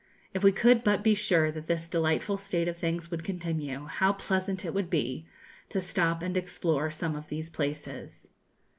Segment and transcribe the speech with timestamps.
[0.33, 4.13] If we could but be sure that this delightful state of things would continue, how
[4.13, 5.27] pleasant it would be,
[5.69, 8.27] to stop and explore some of these places.